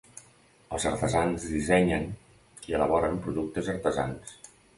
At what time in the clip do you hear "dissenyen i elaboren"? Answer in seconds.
1.55-3.21